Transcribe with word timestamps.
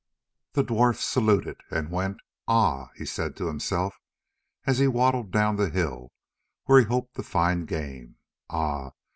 The 0.53 0.63
dwarf 0.63 0.99
saluted 0.99 1.57
and 1.69 1.91
went. 1.91 2.21
"Ah!" 2.47 2.89
he 2.95 3.05
said 3.05 3.35
to 3.35 3.45
himself 3.45 3.99
as 4.65 4.79
he 4.79 4.87
waddled 4.87 5.29
down 5.29 5.57
the 5.57 5.69
hill 5.69 6.11
where 6.65 6.79
he 6.79 6.85
hoped 6.85 7.13
to 7.17 7.21
find 7.21 7.67
game, 7.67 8.15
"ah! 8.49 8.93